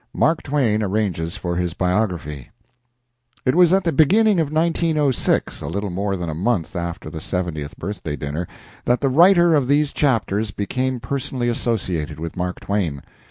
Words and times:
MARK 0.15 0.41
TWAIN 0.41 0.81
ARRANGES 0.81 1.37
FOR 1.37 1.57
HIS 1.57 1.75
BIOGRAPHY 1.75 2.49
It 3.45 3.53
was 3.53 3.71
at 3.71 3.83
the 3.83 3.91
beginning 3.91 4.39
of 4.39 4.51
1906 4.51 5.61
a 5.61 5.67
little 5.67 5.91
more 5.91 6.17
than 6.17 6.27
a 6.27 6.33
month 6.33 6.75
after 6.75 7.11
the 7.11 7.21
seventieth 7.21 7.77
birthday 7.77 8.15
dinner 8.15 8.47
that 8.85 9.01
the 9.01 9.09
writer 9.09 9.53
of 9.53 9.67
these 9.67 9.93
chapters 9.93 10.49
became 10.49 10.99
personally 10.99 11.49
associated 11.49 12.19
with 12.19 12.35
Mark 12.35 12.59
Twain. 12.61 13.03